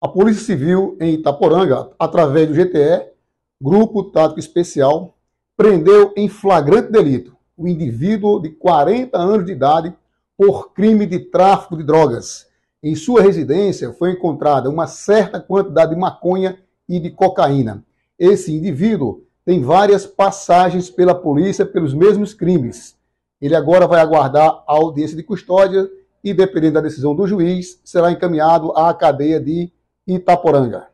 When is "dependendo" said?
26.32-26.74